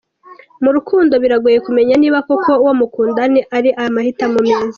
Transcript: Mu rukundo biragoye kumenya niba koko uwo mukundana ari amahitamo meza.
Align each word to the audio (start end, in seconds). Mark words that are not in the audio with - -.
Mu 0.63 0.69
rukundo 0.75 1.13
biragoye 1.23 1.57
kumenya 1.65 1.93
niba 2.01 2.19
koko 2.27 2.51
uwo 2.63 2.73
mukundana 2.79 3.39
ari 3.57 3.69
amahitamo 3.85 4.37
meza. 4.45 4.67